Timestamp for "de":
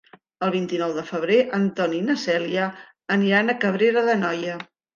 0.95-1.03